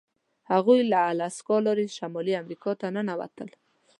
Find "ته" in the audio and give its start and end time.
2.79-2.87